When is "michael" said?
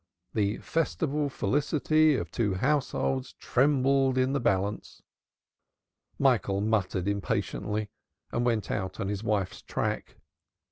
6.17-6.59